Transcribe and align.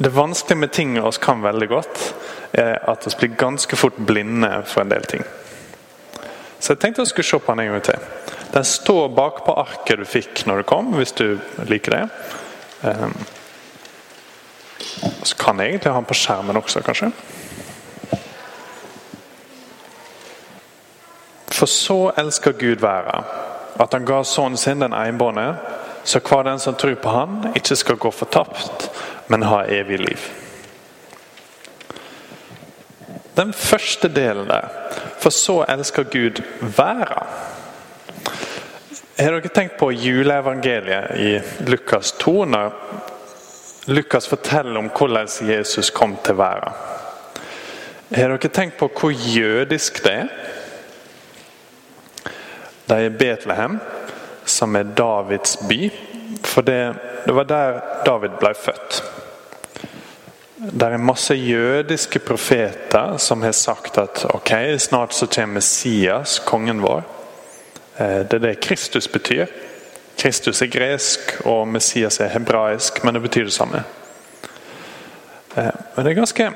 det 0.00 0.08
vanskelige 0.08 0.60
med 0.60 0.72
ting 0.72 0.94
vi 0.96 1.10
kan 1.20 1.42
veldig 1.42 1.68
godt, 1.68 2.14
er 2.52 2.78
at 2.88 3.04
vi 3.06 3.16
blir 3.18 3.36
ganske 3.36 3.76
fort 3.76 3.98
blinde 4.06 4.62
for 4.66 4.80
en 4.80 4.90
del 4.90 5.04
ting. 5.04 5.24
Så 6.60 6.72
jeg 6.72 6.80
tenkte 6.80 7.02
jeg 7.04 7.10
skulle 7.10 7.26
se 7.26 7.38
på 7.38 7.52
den 7.52 7.60
en 7.60 7.72
gang 7.72 7.82
til. 7.82 7.98
Den 8.54 8.64
står 8.64 9.08
bakpå 9.16 9.52
arket 9.60 10.00
du 10.00 10.04
fikk 10.08 10.46
når 10.46 10.56
du 10.56 10.68
kom, 10.68 10.92
hvis 10.96 11.12
du 11.12 11.38
liker 11.68 11.96
det. 11.96 12.08
Um, 12.82 13.14
så 15.22 15.36
kan 15.36 15.60
jeg 15.60 15.68
egentlig 15.68 15.92
ha 15.92 16.00
den 16.00 16.08
på 16.08 16.16
skjermen 16.16 16.56
også, 16.56 16.80
kanskje. 16.80 17.12
For 21.52 21.68
så 21.68 21.98
elsker 22.16 22.56
Gud 22.56 22.80
verden, 22.80 23.28
at 23.80 23.92
han 23.92 24.08
ga 24.08 24.22
sønnen 24.24 24.56
sin 24.56 24.80
den 24.80 24.96
enbårne, 24.96 25.46
så 26.04 26.20
hver 26.24 26.42
den 26.48 26.58
som 26.58 26.74
tror 26.74 26.96
på 26.96 27.12
han, 27.12 27.52
ikke 27.54 27.76
skal 27.76 28.00
gå 28.00 28.10
fortapt, 28.10 28.88
men 29.30 29.46
ha 29.46 29.62
evig 29.70 30.00
liv. 30.02 30.28
Den 33.38 33.52
første 33.54 34.08
delen 34.10 34.48
der 34.50 34.68
For 35.20 35.30
så 35.30 35.64
elsker 35.68 36.02
Gud 36.08 36.40
verden. 36.60 37.26
Har 39.20 39.34
dere 39.36 39.50
tenkt 39.52 39.76
på 39.76 39.90
juleevangeliet 39.92 41.18
i 41.20 41.34
Lukas 41.68 42.12
2, 42.22 42.44
når 42.44 42.72
Lukas 43.92 44.28
forteller 44.28 44.78
om 44.80 44.88
hvordan 44.96 45.28
Jesus 45.44 45.90
kom 45.90 46.16
til 46.24 46.38
verden? 46.40 46.72
Har 48.16 48.32
dere 48.32 48.48
tenkt 48.48 48.78
på 48.80 48.88
hvor 48.88 49.12
jødisk 49.12 50.02
det 50.04 50.12
er? 50.12 50.32
Det 52.88 53.04
er 53.04 53.18
Betlehem, 53.18 53.78
som 54.44 54.76
er 54.76 54.88
Davids 54.96 55.58
by. 55.68 55.90
For 56.44 56.64
det, 56.64 56.96
det 57.26 57.32
var 57.36 57.44
der 57.44 57.80
David 58.06 58.38
ble 58.40 58.54
født. 58.54 59.02
Det 60.60 60.86
er 60.86 61.00
masse 61.00 61.34
jødiske 61.34 62.18
profeter 62.18 63.16
som 63.16 63.42
har 63.42 63.52
sagt 63.56 63.98
at 63.98 64.26
ok, 64.28 64.52
snart 64.78 65.14
så 65.14 65.26
kommer 65.26 65.54
Messias, 65.54 66.38
kongen 66.38 66.82
vår. 66.82 67.02
Eh, 67.96 68.20
det 68.28 68.32
er 68.32 68.44
det 68.44 68.60
Kristus 68.60 69.08
betyr. 69.08 69.46
Kristus 70.18 70.62
er 70.62 70.68
gresk 70.68 71.32
og 71.48 71.68
Messias 71.68 72.20
er 72.20 72.28
hebraisk, 72.28 73.04
men 73.04 73.14
det 73.14 73.22
betyr 73.22 73.44
det 73.44 73.56
samme. 73.56 73.84
Eh, 75.56 75.72
men 75.96 76.04
det 76.04 76.10
er 76.10 76.20
ganske 76.20 76.50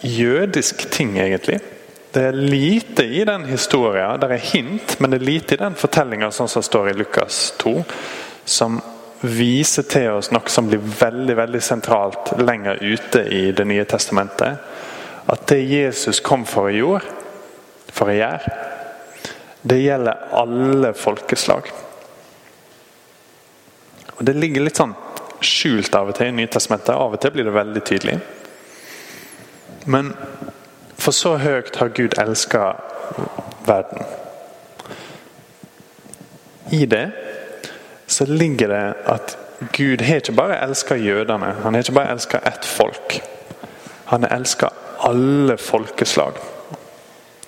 jødisk 0.00 0.90
ting, 0.90 1.18
egentlig. 1.18 1.60
Det 2.14 2.22
er 2.22 2.32
lite 2.32 3.04
i 3.04 3.24
den 3.24 3.44
historien. 3.44 4.20
Det 4.20 4.30
er 4.30 4.36
hint, 4.52 5.00
men 5.00 5.10
det 5.10 5.20
er 5.20 5.26
lite 5.26 5.54
i 5.54 5.58
den 5.58 5.74
fortellinga 5.74 6.30
sånn 6.30 6.48
som 6.48 6.62
står 6.62 6.92
i 6.92 6.98
Lukas 7.00 7.48
2, 7.58 7.80
som 8.46 8.78
viser 9.24 9.86
til 9.88 10.18
oss 10.18 10.30
noe 10.34 10.50
som 10.52 10.68
blir 10.68 10.82
veldig 10.82 11.36
veldig 11.38 11.60
sentralt 11.62 12.34
lenger 12.40 12.82
ute 12.82 13.24
i 13.32 13.52
Det 13.52 13.64
nye 13.64 13.84
testamentet. 13.88 14.58
At 15.26 15.46
det 15.48 15.62
Jesus 15.64 16.20
kom 16.20 16.44
for 16.44 16.68
å 16.68 16.74
gjøre, 16.74 17.14
for 17.88 18.12
å 18.12 18.16
gjøre, 18.16 18.56
det 19.64 19.80
gjelder 19.80 20.26
alle 20.36 20.92
folkeslag. 20.92 21.70
Og 24.18 24.24
Det 24.24 24.34
ligger 24.36 24.66
litt 24.66 24.76
sånn 24.76 24.94
skjult 25.40 25.94
av 25.96 26.10
og 26.12 26.18
til 26.18 26.28
i 26.28 26.36
Nytestamentet. 26.36 26.94
Av 26.94 27.16
og 27.16 27.20
til 27.20 27.32
blir 27.32 27.48
det 27.48 27.56
veldig 27.56 27.84
tydelig. 27.84 28.18
Men 29.86 30.12
for 31.00 31.16
så 31.16 31.36
høyt 31.40 31.76
har 31.76 31.92
Gud 31.96 32.18
elska 32.20 32.74
verden. 33.66 34.04
I 36.72 36.84
det 36.88 37.06
så 38.14 38.24
ligger 38.24 38.68
det 38.68 38.94
at 39.10 39.38
Gud 39.72 40.02
har 40.02 40.20
ikke 40.22 40.32
bare 40.32 40.60
elska 40.62 40.94
jødene. 40.96 41.54
Han 41.62 41.74
har 41.74 41.82
ikke 41.82 41.92
bare 41.92 42.12
elska 42.12 42.38
ett 42.46 42.64
folk. 42.64 43.20
Han 44.04 44.22
har 44.22 44.36
elska 44.36 44.68
alle 45.02 45.56
folkeslag. 45.58 46.38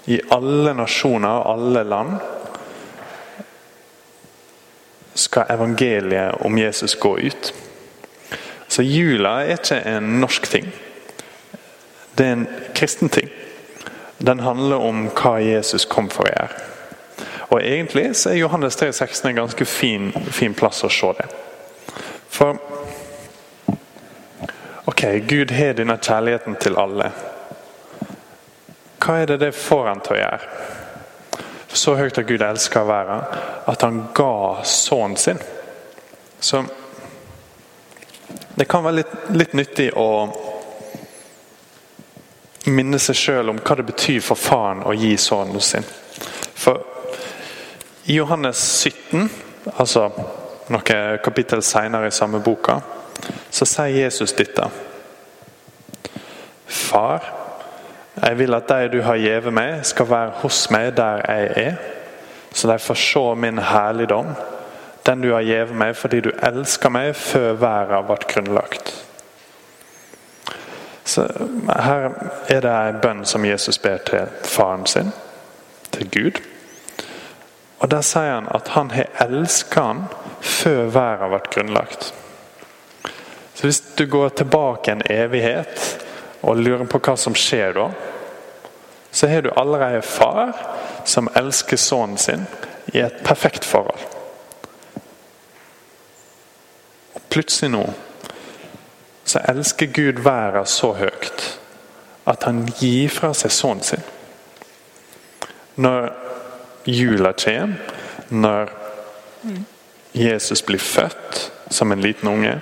I 0.04 0.20
alle 0.30 0.74
nasjoner 0.74 1.28
og 1.28 1.52
alle 1.52 1.84
land 1.84 2.16
skal 5.14 5.50
evangeliet 5.54 6.42
om 6.44 6.58
Jesus 6.58 6.94
gå 6.94 7.18
ut. 7.18 7.54
Så 8.68 8.82
jula 8.82 9.38
er 9.44 9.54
ikke 9.54 9.80
en 9.86 10.16
norsk 10.20 10.50
ting. 10.50 10.72
Det 12.18 12.26
er 12.26 12.32
en 12.32 12.48
kristen 12.74 13.08
ting. 13.08 13.30
Den 14.18 14.40
handler 14.40 14.82
om 14.82 15.06
hva 15.14 15.38
Jesus 15.38 15.84
kom 15.84 16.10
for 16.10 16.26
å 16.26 16.32
gjøre. 16.32 16.75
Og 17.48 17.62
Egentlig 17.62 18.16
så 18.16 18.30
er 18.30 18.40
Johannes 18.40 18.76
3, 18.76 18.92
16 18.92 19.28
en 19.30 19.36
ganske 19.36 19.64
fin, 19.64 20.12
fin 20.30 20.54
plass 20.54 20.84
å 20.84 20.90
se 20.90 21.12
det. 21.18 21.28
For 22.28 22.58
Ok, 24.86 25.02
Gud 25.28 25.50
har 25.50 25.74
denne 25.74 25.98
kjærligheten 25.98 26.54
til 26.62 26.76
alle. 26.78 27.10
Hva 29.02 29.16
er 29.18 29.26
det 29.26 29.40
det 29.42 29.50
får 29.52 29.88
han 29.90 30.00
til 30.00 30.14
å 30.14 30.20
gjøre? 30.20 30.60
Så 31.76 31.96
høyt 31.98 32.20
at 32.22 32.28
Gud 32.28 32.44
elsker 32.46 32.86
verden 32.88 33.24
at 33.68 33.82
han 33.84 33.98
ga 34.16 34.62
sønnen 34.64 35.18
sin. 35.20 35.42
Så 36.40 36.62
det 38.54 38.68
kan 38.70 38.86
være 38.86 39.02
litt, 39.02 39.14
litt 39.34 39.58
nyttig 39.58 39.90
å 39.98 40.08
minne 42.70 43.02
seg 43.02 43.18
sjøl 43.18 43.52
om 43.52 43.60
hva 43.60 43.76
det 43.76 43.90
betyr 43.90 44.22
for 44.24 44.38
faren 44.38 44.86
å 44.86 44.94
gi 44.96 45.12
sønnen 45.20 45.60
sin. 45.60 45.84
For 46.54 46.85
i 48.06 48.14
Johannes 48.14 48.56
17, 48.56 49.30
altså 49.78 50.10
noen 50.70 51.18
kapittel 51.24 51.62
senere 51.62 52.06
i 52.06 52.14
samme 52.14 52.38
boka, 52.42 52.78
så 53.50 53.66
sier 53.66 54.04
Jesus 54.04 54.34
dette. 54.38 54.68
Far, 56.66 57.26
jeg 58.22 58.38
vil 58.38 58.54
at 58.54 58.70
de 58.70 58.92
du 58.94 59.00
har 59.02 59.18
gjeve 59.18 59.50
meg, 59.54 59.82
skal 59.86 60.10
være 60.10 60.38
hos 60.42 60.60
meg 60.70 60.92
der 60.96 61.22
jeg 61.26 61.50
er, 61.64 61.76
så 62.54 62.70
de 62.70 62.78
får 62.78 63.02
se 63.02 63.24
min 63.42 63.58
herligdom, 63.58 64.32
den 65.06 65.22
du 65.22 65.32
har 65.34 65.42
gjeve 65.46 65.74
meg 65.74 65.96
fordi 65.98 66.22
du 66.24 66.32
elsker 66.42 66.90
meg 66.90 67.12
før 67.18 67.58
verden 67.60 68.06
ble 68.06 68.16
grunnlagt. 68.30 68.94
Så 71.06 71.26
Her 71.70 72.10
er 72.50 72.60
det 72.62 72.72
en 72.72 73.00
bønn 73.02 73.24
som 73.26 73.44
Jesus 73.44 73.78
ber 73.78 73.98
til 74.06 74.30
faren 74.42 74.86
sin, 74.86 75.12
til 75.90 76.10
Gud. 76.10 76.40
Og 77.86 77.90
Der 77.90 78.02
sier 78.02 78.32
han 78.34 78.48
at 78.50 78.72
han 78.74 78.88
har 78.90 79.12
elsket 79.22 79.76
han 79.78 80.00
før 80.42 80.88
verden 80.90 81.30
ble 81.30 81.38
grunnlagt. 81.54 82.08
Så 83.54 83.62
Hvis 83.62 83.78
du 83.98 84.06
går 84.10 84.28
tilbake 84.28 84.90
en 84.90 85.04
evighet 85.06 85.84
og 86.42 86.56
lurer 86.56 86.82
på 86.90 86.98
hva 86.98 87.14
som 87.16 87.36
skjer 87.38 87.76
da, 87.78 87.84
så 89.12 89.30
har 89.30 89.46
du 89.46 89.52
allerede 89.54 90.02
far 90.02 90.50
som 91.04 91.30
elsker 91.38 91.76
sønnen 91.76 92.18
sin 92.18 92.48
i 92.90 92.98
et 93.06 93.22
perfekt 93.22 93.64
forhold. 93.64 94.02
Og 97.14 97.22
Plutselig 97.30 97.70
nå 97.70 97.86
så 99.24 99.46
elsker 99.46 99.94
Gud 99.94 100.24
verden 100.26 100.66
så 100.66 100.92
høyt 100.92 101.48
at 102.26 102.50
han 102.50 102.64
gir 102.66 103.14
fra 103.14 103.30
seg 103.30 103.54
sønnen 103.54 103.86
sin. 103.94 104.06
Når 105.76 106.25
jula 106.86 107.32
kommer, 107.32 107.74
når 108.28 108.70
Jesus 110.12 110.66
blir 110.66 110.78
født 110.78 111.50
som 111.68 111.92
en 111.92 112.00
liten 112.00 112.28
unge, 112.28 112.58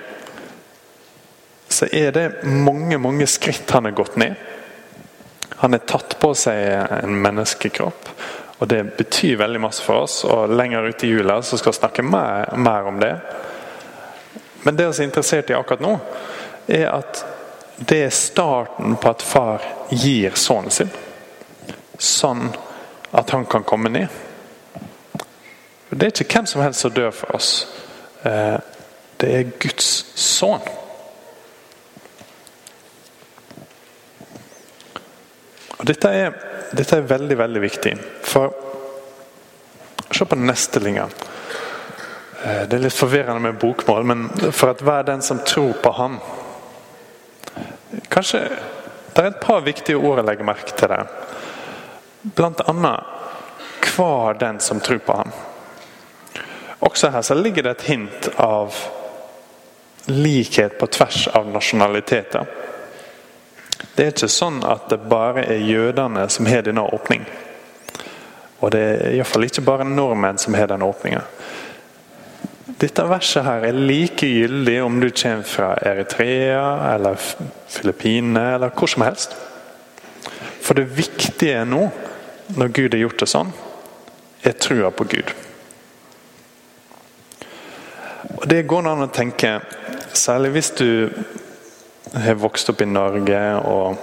så 1.67 1.87
er 1.91 2.11
det 2.11 2.43
mange 2.43 2.97
mange 2.97 3.27
skritt 3.27 3.71
han 3.71 3.85
har 3.85 3.95
gått 3.95 4.15
ned. 4.15 4.35
Han 5.55 5.73
har 5.73 5.85
tatt 5.87 6.17
på 6.19 6.33
seg 6.35 6.59
en 7.03 7.15
menneskekropp, 7.21 8.09
og 8.59 8.67
det 8.71 8.83
betyr 8.97 9.39
veldig 9.39 9.61
masse 9.63 9.83
for 9.83 10.05
oss. 10.05 10.23
og 10.23 10.51
Lenger 10.51 10.89
ut 10.89 11.03
i 11.03 11.13
jula 11.13 11.41
så 11.41 11.57
skal 11.57 11.73
vi 11.73 11.79
snakke 11.79 12.03
mer, 12.03 12.51
mer 12.57 12.89
om 12.91 12.99
det. 12.99 13.15
Men 14.63 14.75
det 14.75 14.87
vi 14.89 15.03
er 15.03 15.07
interessert 15.07 15.49
i 15.49 15.57
akkurat 15.57 15.83
nå, 15.83 15.95
er 16.67 16.87
at 16.91 17.23
det 17.77 18.05
er 18.05 18.13
starten 18.13 18.95
på 18.95 19.11
at 19.11 19.23
far 19.25 19.63
gir 19.91 20.37
sønnen 20.39 20.71
sin. 20.71 20.91
Sånn 21.99 22.49
at 23.11 23.29
han 23.29 23.45
kan 23.45 23.63
komme 23.63 23.89
ned. 23.89 24.07
Det 25.89 26.03
er 26.03 26.23
ikke 26.23 26.39
hvem 26.39 26.49
som 26.49 26.61
helst 26.61 26.79
som 26.83 26.91
dør 26.91 27.11
for 27.15 27.35
oss. 27.35 27.51
Eh, 28.23 28.57
det 29.21 29.31
er 29.35 29.53
Guds 29.61 29.89
sønn. 30.19 30.65
Og 35.77 35.87
dette 35.87 36.09
er, 36.09 36.35
dette 36.75 36.97
er 36.97 37.09
veldig, 37.09 37.37
veldig 37.37 37.61
viktig. 37.61 37.97
For 38.23 38.61
Se 40.15 40.25
på 40.25 40.35
den 40.35 40.47
neste 40.47 40.79
linja. 40.79 41.09
Eh, 42.43 42.61
det 42.69 42.77
er 42.77 42.83
litt 42.85 42.95
forvirrende 42.95 43.41
med 43.41 43.59
bokmål, 43.59 44.05
men 44.07 44.27
for 44.51 44.71
at 44.71 44.83
hver 44.85 45.03
den 45.07 45.21
som 45.21 45.41
tror 45.43 45.73
på 45.83 45.91
Han 45.97 46.19
Kanskje 48.11 48.39
det 49.15 49.23
er 49.23 49.27
et 49.31 49.43
par 49.43 49.61
viktige 49.63 49.95
ord 49.95 50.19
å 50.19 50.25
legge 50.27 50.43
merke 50.43 50.75
til 50.75 50.91
der. 50.91 51.07
Annet 52.33 53.03
hver 53.95 54.33
den 54.39 54.59
som 54.59 54.79
tror 54.79 54.97
på 54.97 55.13
ham. 55.13 55.31
Også 56.79 57.09
her 57.09 57.21
så 57.21 57.33
ligger 57.33 57.63
det 57.63 57.71
et 57.71 57.87
hint 57.89 58.29
av 58.37 58.75
likhet 60.05 60.79
på 60.79 60.87
tvers 60.87 61.27
av 61.27 61.47
nasjonaliteter. 61.49 62.45
Det 63.95 64.03
er 64.03 64.11
ikke 64.11 64.29
sånn 64.29 64.61
at 64.67 64.89
det 64.91 65.05
bare 65.09 65.45
er 65.47 65.63
jødene 65.65 66.27
som 66.29 66.49
har 66.49 66.65
denne 66.65 66.83
åpning. 66.83 67.25
Og 68.59 68.71
det 68.73 68.81
er 68.81 69.15
iallfall 69.17 69.47
ikke 69.47 69.65
bare 69.65 69.87
nordmenn 69.87 70.39
som 70.41 70.57
har 70.57 70.69
denne 70.71 70.87
åpninga. 70.87 71.21
Dette 72.75 73.05
verset 73.07 73.45
her 73.45 73.63
er 73.69 73.77
like 73.77 74.27
gyldig 74.27 74.79
om 74.83 74.97
du 74.99 75.07
kommer 75.11 75.45
fra 75.47 75.69
Eritrea 75.79 76.65
eller 76.91 77.15
Filippinene 77.71 78.55
eller 78.55 78.73
hvor 78.75 78.91
som 78.91 79.05
helst. 79.05 79.35
For 80.65 80.75
det 80.75 80.89
viktige 80.97 81.61
nå, 81.69 81.85
når 82.47 82.67
Gud 82.67 82.93
har 82.93 83.01
gjort 83.01 83.19
det 83.19 83.29
sånn, 83.29 83.51
er 84.45 84.57
trua 84.61 84.91
på 84.93 85.07
Gud. 85.09 85.33
Og 88.35 88.47
Det 88.49 88.65
går 88.67 88.87
an 88.89 89.05
å 89.05 89.11
tenke, 89.13 89.59
særlig 90.13 90.51
hvis 90.55 90.71
du 90.77 90.89
har 92.13 92.37
vokst 92.39 92.69
opp 92.69 92.81
i 92.81 92.89
Norge 92.89 93.41
og 93.65 93.97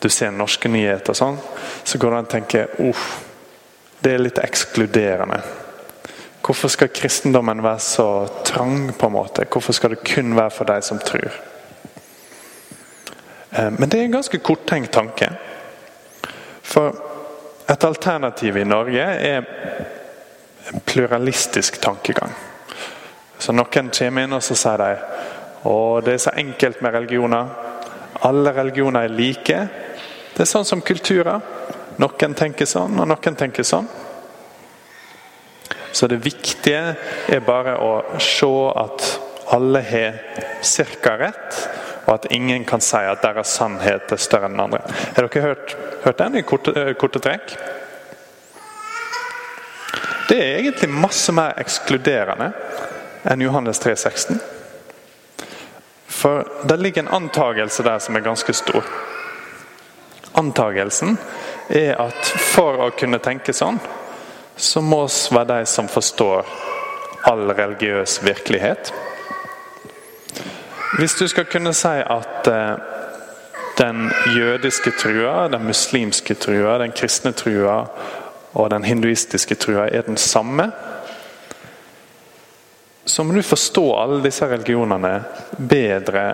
du 0.00 0.08
ser 0.12 0.30
norske 0.30 0.70
nyheter, 0.70 1.16
sånn, 1.16 1.38
så 1.84 1.98
går 1.98 2.12
det 2.12 2.18
an 2.18 2.28
å 2.28 2.34
tenke 2.36 2.66
uff, 2.86 3.06
det 4.00 4.12
er 4.14 4.22
litt 4.22 4.38
ekskluderende. 4.38 5.40
Hvorfor 6.46 6.70
skal 6.70 6.92
kristendommen 6.94 7.62
være 7.64 7.82
så 7.82 8.08
trang? 8.46 8.92
på 8.94 9.08
en 9.08 9.16
måte? 9.16 9.48
Hvorfor 9.50 9.74
skal 9.74 9.96
det 9.96 10.04
kun 10.06 10.36
være 10.36 10.54
for 10.54 10.68
de 10.68 10.76
som 10.82 11.00
tror? 11.02 11.32
Eh, 13.50 13.70
men 13.70 13.88
det 13.88 13.98
er 13.98 14.04
en 14.04 14.18
ganske 14.20 14.38
korttenkt 14.38 14.92
tanke. 14.94 15.32
For 16.62 16.94
et 17.66 17.84
alternativ 17.84 18.56
i 18.56 18.64
Norge 18.64 19.02
er 19.02 19.40
en 20.70 20.82
pluralistisk 20.86 21.80
tankegang. 21.82 22.32
Så 23.38 23.52
Noen 23.52 23.90
kommer 23.92 24.24
inn 24.24 24.36
og 24.36 24.44
så 24.44 24.56
sier 24.58 24.82
de 24.82 24.92
at 25.66 26.06
det 26.06 26.14
er 26.14 26.22
så 26.22 26.32
enkelt 26.38 26.82
med 26.84 26.94
religioner. 26.94 27.48
Alle 28.26 28.52
religioner 28.54 29.06
er 29.06 29.14
like. 29.14 29.58
Det 30.34 30.44
er 30.44 30.48
sånn 30.48 30.68
som 30.68 30.82
kulturer. 30.84 31.42
Noen 31.98 32.34
tenker 32.38 32.68
sånn, 32.68 33.00
og 33.00 33.08
noen 33.08 33.38
tenker 33.38 33.66
sånn. 33.66 33.88
Så 35.96 36.06
det 36.12 36.20
viktige 36.22 36.94
er 37.32 37.44
bare 37.44 37.78
å 37.80 37.92
se 38.20 38.50
at 38.76 39.06
alle 39.56 39.80
har 39.80 40.18
ca. 40.60 41.16
rett, 41.16 41.60
og 42.06 42.12
at 42.14 42.28
ingen 42.30 42.64
kan 42.64 42.80
si 42.80 43.02
at 43.02 43.22
deres 43.22 43.50
sannhet 43.58 44.12
er 44.14 44.20
større 44.22 44.46
enn 44.46 44.54
den 44.54 44.64
andre. 44.68 44.82
Har 45.16 45.26
dere 45.26 45.42
hørt, 45.42 45.76
hørt 46.04 46.18
den 46.22 46.38
i 46.38 46.44
korte, 46.46 46.86
korte 46.98 47.22
trekk? 47.22 47.56
Det 50.28 50.38
er 50.38 50.60
egentlig 50.60 50.90
masse 50.90 51.34
mer 51.34 51.58
ekskluderende 51.62 52.52
enn 53.26 53.42
Johannes 53.42 53.82
3, 53.82 53.96
16. 53.96 54.40
For 56.16 56.46
det 56.66 56.78
ligger 56.80 57.02
en 57.02 57.14
antagelse 57.22 57.82
der 57.86 57.98
som 57.98 58.16
er 58.16 58.24
ganske 58.26 58.54
stor. 58.54 58.86
Antagelsen 60.38 61.18
er 61.68 61.98
at 62.00 62.30
for 62.54 62.86
å 62.86 62.90
kunne 62.98 63.18
tenke 63.22 63.54
sånn, 63.54 63.78
så 64.56 64.80
må 64.80 65.02
vi 65.06 65.36
være 65.36 65.60
de 65.60 65.68
som 65.68 65.90
forstår 65.90 66.46
all 67.26 67.50
religiøs 67.50 68.20
virkelighet. 68.24 68.92
Hvis 70.94 71.14
du 71.14 71.28
skal 71.28 71.44
kunne 71.50 71.74
si 71.74 71.96
at 72.06 72.46
eh, 72.46 72.76
den 73.78 74.10
jødiske 74.36 74.92
trua, 74.98 75.48
den 75.48 75.64
muslimske 75.66 76.34
trua, 76.34 76.78
den 76.78 76.92
kristne 76.92 77.32
trua 77.32 77.84
og 78.54 78.70
den 78.70 78.84
hinduistiske 78.84 79.54
trua 79.54 79.88
er 79.88 80.06
den 80.06 80.16
samme, 80.16 80.70
så 83.06 83.22
må 83.22 83.34
du 83.34 83.42
forstå 83.42 83.84
alle 83.96 84.22
disse 84.24 84.46
religionene 84.50 85.12
bedre 85.58 86.24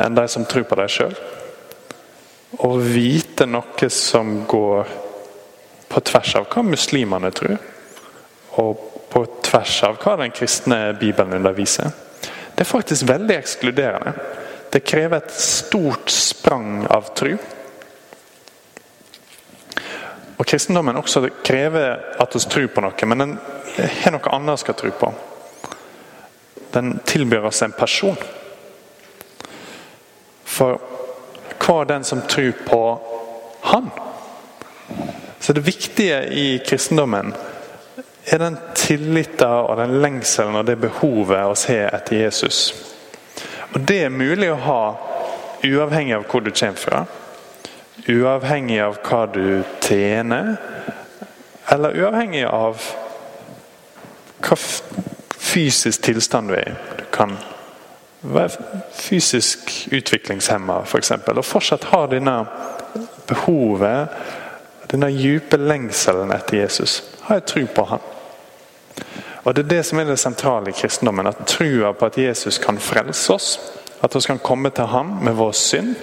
enn 0.00 0.16
de 0.16 0.28
som 0.28 0.46
tror 0.48 0.64
på 0.68 0.78
deg 0.80 0.92
sjøl. 0.92 1.16
Og 2.64 2.78
vite 2.84 3.46
noe 3.48 3.88
som 3.92 4.42
går 4.48 4.94
på 5.92 6.00
tvers 6.08 6.34
av 6.38 6.48
hva 6.52 6.64
muslimene 6.64 7.32
tror, 7.36 7.58
og 8.62 8.88
på 9.12 9.26
tvers 9.44 9.82
av 9.88 9.98
hva 10.00 10.16
den 10.22 10.32
kristne 10.32 10.78
bibelen 11.00 11.36
underviser. 11.40 11.92
Er 12.62 12.66
faktisk 12.66 13.08
veldig 13.08 13.34
ekskluderende. 13.34 14.12
Det 14.70 14.84
krever 14.86 15.16
et 15.18 15.32
stort 15.34 16.10
sprang 16.14 16.84
av 16.86 17.08
tru. 17.18 17.32
Og 20.36 20.46
Kristendommen 20.46 21.00
også 21.00 21.24
krever 21.42 21.98
at 22.22 22.36
vi 22.36 22.42
tror 22.46 22.68
på 22.70 22.84
noe, 22.84 23.08
men 23.10 23.24
den 23.24 23.32
har 24.04 24.14
noe 24.14 24.34
annet 24.36 24.54
vi 24.54 24.62
skal 24.62 24.78
tro 24.78 24.92
på. 25.00 25.10
Den 26.76 26.92
tilbyr 27.06 27.50
oss 27.50 27.64
en 27.66 27.74
person. 27.74 28.22
For 30.46 30.78
hva 31.58 31.76
er 31.80 31.90
den 31.90 32.06
som 32.06 32.22
tror 32.30 32.54
på 32.62 32.82
Han? 33.72 33.90
Så 35.40 35.52
det 35.52 35.66
viktige 35.66 36.22
i 36.30 36.46
kristendommen 36.62 37.34
er 38.30 38.38
den 38.38 38.62
tilliten 38.92 39.48
og 39.48 39.76
den 39.80 39.98
lengselen 40.02 40.60
og 40.60 40.66
det 40.68 40.78
behovet 40.80 41.48
å 41.48 41.56
se 41.58 41.78
etter 41.86 42.24
Jesus. 42.24 42.60
Og 43.72 43.80
Det 43.88 44.02
er 44.04 44.12
mulig 44.12 44.50
å 44.52 44.60
ha 44.66 44.82
uavhengig 45.64 46.16
av 46.16 46.26
hvor 46.28 46.44
du 46.44 46.50
kommer 46.50 46.80
fra. 46.80 47.04
Uavhengig 48.08 48.80
av 48.82 48.98
hva 49.06 49.22
du 49.32 49.62
tjener. 49.80 50.56
Eller 51.72 51.96
uavhengig 52.02 52.44
av 52.48 52.82
hva 54.42 54.58
fysisk 55.38 56.02
tilstand 56.02 56.50
du 56.50 56.56
er 56.58 56.72
i. 56.72 56.76
Du 56.98 57.04
kan 57.14 57.36
være 58.22 58.82
fysisk 58.94 59.72
utviklingshemma 59.92 60.82
f.eks. 60.82 60.90
For 60.90 61.02
eksempel, 61.02 61.38
og 61.38 61.46
fortsatt 61.46 61.88
ha 61.94 62.04
denne 62.10 62.36
behovet, 63.30 64.08
denne 64.90 65.08
dype 65.14 65.56
lengselen 65.56 66.34
etter 66.34 66.60
Jesus. 66.62 67.00
Har 67.22 67.40
jeg 67.40 67.48
tro 67.48 67.64
på 67.74 67.86
han? 67.94 68.10
Og 69.44 69.56
Det 69.56 69.64
er 69.64 69.68
det 69.68 69.84
som 69.86 69.98
er 69.98 70.04
det 70.04 70.18
sentrale 70.18 70.70
i 70.70 70.76
kristendommen. 70.76 71.26
At 71.26 71.46
trua 71.46 71.92
på 71.92 72.06
at 72.06 72.18
Jesus 72.18 72.58
kan 72.58 72.78
frelse 72.78 73.32
oss. 73.32 73.60
At 74.02 74.14
vi 74.14 74.20
kan 74.20 74.38
komme 74.38 74.70
til 74.70 74.84
ham 74.84 75.06
med 75.22 75.32
vår 75.32 75.52
synd 75.52 75.94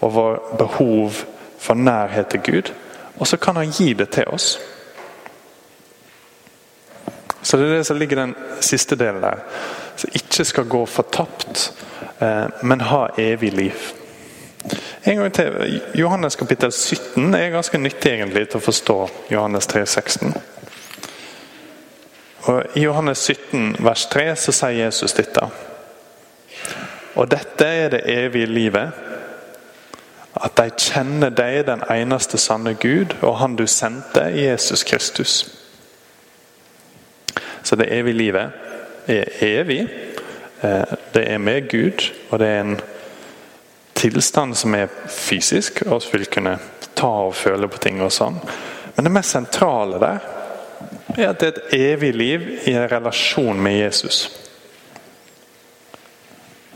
og 0.00 0.14
vår 0.14 0.56
behov 0.58 1.12
for 1.58 1.74
nærhet 1.74 2.26
til 2.26 2.40
Gud. 2.40 2.72
Og 3.18 3.26
så 3.26 3.36
kan 3.36 3.56
han 3.56 3.70
gi 3.70 3.92
det 3.92 4.10
til 4.10 4.28
oss. 4.28 4.58
Så 7.42 7.56
det 7.56 7.66
er 7.66 7.76
det 7.76 7.86
som 7.86 7.96
ligger 7.96 8.16
den 8.16 8.34
siste 8.60 8.96
delen 8.96 9.22
der. 9.22 9.38
Som 9.96 10.10
ikke 10.14 10.44
skal 10.44 10.64
gå 10.64 10.86
fortapt, 10.86 11.72
eh, 12.20 12.46
men 12.62 12.80
ha 12.80 13.06
evig 13.18 13.52
liv. 13.52 13.72
En 15.04 15.16
gang 15.16 15.32
til. 15.32 15.80
Johannes 15.94 16.36
kapittel 16.36 16.72
17 16.72 17.34
er 17.34 17.50
ganske 17.50 17.78
nyttig 17.78 18.10
egentlig 18.10 18.48
til 18.48 18.58
å 18.58 18.64
forstå 18.64 18.96
Johannes 19.30 19.66
3, 19.66 19.86
16. 19.86 20.34
Og 22.46 22.62
I 22.74 22.80
Johannes 22.80 23.18
17 23.18 23.76
vers 23.82 24.06
3 24.06 24.36
så 24.38 24.52
sier 24.54 24.84
Jesus 24.84 25.16
dette. 25.18 25.48
Og 27.16 27.26
dette 27.30 27.66
er 27.66 27.88
det 27.90 28.04
evige 28.06 28.46
livet. 28.46 28.92
At 30.36 30.54
de 30.60 30.68
kjenner 30.70 31.32
deg, 31.34 31.64
den 31.66 31.82
eneste 31.90 32.38
sanne 32.38 32.76
Gud, 32.78 33.16
og 33.22 33.38
Han 33.40 33.56
du 33.56 33.66
sendte, 33.66 34.20
Jesus 34.20 34.84
Kristus. 34.84 35.34
Så 37.62 37.76
det 37.76 37.88
evige 37.90 38.14
livet 38.14 38.50
er 39.06 39.24
evig. 39.40 39.88
Eh, 40.62 40.94
det 41.14 41.24
er 41.32 41.38
med 41.38 41.70
Gud, 41.70 42.12
og 42.30 42.38
det 42.38 42.48
er 42.48 42.60
en 42.60 42.80
tilstand 43.94 44.54
som 44.54 44.74
er 44.74 44.86
fysisk, 45.08 45.82
og 45.86 46.02
som 46.02 46.12
vil 46.12 46.26
kunne 46.26 46.58
ta 46.94 47.10
og 47.26 47.34
føle 47.34 47.68
på 47.68 47.78
ting 47.82 48.02
og 48.02 48.12
sånn. 48.12 48.38
Men 48.94 49.04
det 49.04 49.12
mest 49.12 49.34
sentrale 49.34 49.98
der 49.98 50.35
er 51.14 51.28
at 51.30 51.40
det 51.40 51.46
er 51.46 51.52
et 51.52 51.74
evig 51.92 52.14
liv 52.14 52.48
i 52.66 52.72
en 52.74 52.90
relasjon 52.90 53.60
med 53.62 53.78
Jesus. 53.78 54.30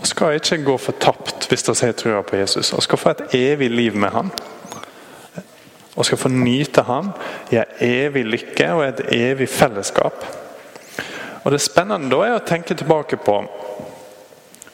Vi 0.01 0.07
skal 0.07 0.39
ikke 0.39 0.65
gå 0.65 0.77
fortapt 0.81 1.49
hvis 1.49 1.67
vi 1.69 1.87
har 1.87 1.93
trua 1.93 2.23
på 2.23 2.37
Jesus. 2.37 2.73
Vi 2.73 2.81
skal 2.81 2.99
få 2.99 3.11
et 3.11 3.35
evig 3.35 3.71
liv 3.71 3.97
med 3.97 4.09
han. 4.09 4.31
Og 5.97 6.07
skal 6.07 6.19
få 6.19 6.29
nyte 6.29 6.83
han 6.83 7.11
i 7.51 7.57
en 7.57 7.75
evig 7.81 8.25
lykke 8.25 8.73
og 8.73 8.85
et 8.87 9.01
evig 9.13 9.49
fellesskap. 9.49 10.25
Og 11.45 11.51
Det 11.51 11.61
spennende 11.61 12.11
da 12.11 12.23
er 12.25 12.37
å 12.39 12.47
tenke 12.47 12.75
tilbake 12.75 13.17
på 13.17 13.37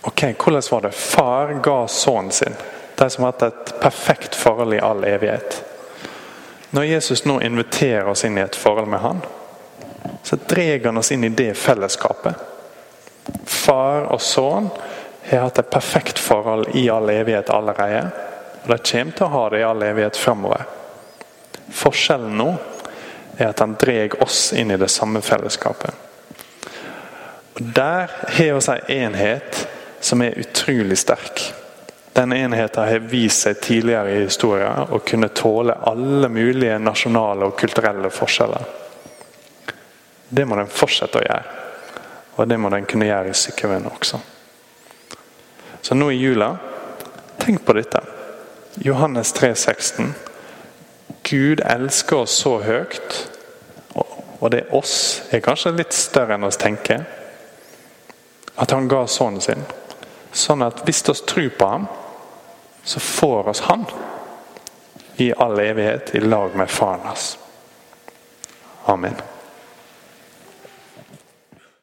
ok, 0.03 0.23
hvordan 0.39 0.63
var 0.71 0.81
det 0.81 0.95
far 0.95 1.55
ga 1.63 1.87
sønnen 1.89 2.31
sin. 2.31 2.55
De 2.97 3.11
som 3.11 3.25
har 3.25 3.33
hatt 3.33 3.43
et 3.43 3.75
perfekt 3.81 4.35
forhold 4.35 4.75
i 4.75 4.83
all 4.83 5.05
evighet. 5.05 5.63
Når 6.71 6.83
Jesus 6.83 7.25
nå 7.25 7.41
inviterer 7.41 8.09
oss 8.09 8.25
inn 8.25 8.39
i 8.39 8.45
et 8.45 8.57
forhold 8.57 8.89
med 8.89 9.01
han, 9.01 9.21
så 10.23 10.39
drar 10.49 10.85
han 10.85 10.99
oss 10.99 11.13
inn 11.13 11.25
i 11.25 11.29
det 11.29 11.55
fellesskapet. 11.55 12.35
Far 13.45 14.07
og 14.15 14.23
sønn 14.23 14.71
har 15.27 15.47
hatt 15.47 15.59
et 15.59 15.71
perfekt 15.71 16.19
forhold 16.23 16.75
i 16.79 16.87
all 16.91 17.11
evighet 17.11 17.51
allerede. 17.51 18.09
Og 18.65 18.73
de 18.73 18.79
kommer 18.91 19.17
til 19.17 19.27
å 19.27 19.35
ha 19.35 19.45
det 19.51 19.61
i 19.61 19.67
all 19.67 19.83
evighet 19.83 20.19
framover. 20.19 20.65
Forskjellen 21.75 22.37
nå 22.39 22.51
er 23.37 23.51
at 23.51 23.61
han 23.63 23.77
drar 23.79 24.17
oss 24.23 24.53
inn 24.57 24.71
i 24.71 24.79
det 24.81 24.91
samme 24.93 25.23
fellesskapet. 25.23 25.91
Og 27.57 27.63
Der 27.63 28.11
har 28.39 28.61
vi 28.61 28.95
en 28.95 29.15
enhet 29.15 29.67
som 30.01 30.23
er 30.23 30.39
utrolig 30.39 30.99
sterk. 30.99 31.53
Den 32.13 32.33
enheten 32.33 32.89
har 32.89 32.99
vist 32.99 33.43
seg 33.45 33.61
tidligere 33.61 34.13
i 34.15 34.25
historien 34.25 34.93
å 34.93 35.03
kunne 35.05 35.29
tåle 35.37 35.75
alle 35.85 36.29
mulige 36.33 36.79
nasjonale 36.79 37.49
og 37.49 37.59
kulturelle 37.61 38.11
forskjeller. 38.11 38.86
Det 40.29 40.45
må 40.47 40.57
den 40.59 40.71
fortsette 40.71 41.21
å 41.21 41.25
gjøre. 41.25 41.63
Og 42.37 42.49
det 42.49 42.59
må 42.61 42.71
den 42.73 42.87
kunne 42.89 43.09
gjøre 43.09 43.33
i 43.33 43.39
Sykkylven 43.39 43.87
også. 43.89 44.21
Så 45.81 45.95
nå 45.95 46.11
i 46.11 46.19
jula, 46.19 46.51
tenk 47.39 47.65
på 47.65 47.77
dette. 47.77 48.03
Johannes 48.85 49.33
3, 49.33 49.55
16. 49.55 50.15
Gud 51.23 51.63
elsker 51.65 52.25
oss 52.25 52.35
så 52.43 52.59
høyt, 52.63 53.21
og 53.95 54.51
det 54.53 54.67
oss 54.77 55.23
er 55.33 55.45
kanskje 55.45 55.73
litt 55.79 55.95
større 55.97 56.37
enn 56.37 56.47
oss 56.47 56.59
tenker, 56.61 57.07
at 58.57 58.75
han 58.75 58.89
ga 58.91 59.05
sønnen 59.09 59.41
sin. 59.41 59.65
Sånn 60.37 60.65
at 60.67 60.83
hvis 60.85 61.05
vi 61.07 61.15
tror 61.31 61.49
på 61.59 61.71
ham, 61.71 61.87
så 62.85 63.01
får 63.01 63.49
oss 63.55 63.65
han 63.71 63.87
i 65.23 65.33
all 65.33 65.59
evighet 65.63 66.13
i 66.15 66.21
lag 66.21 66.55
med 66.57 66.71
faren 66.71 67.09
hans. 67.09 67.31
Amen. 68.85 69.17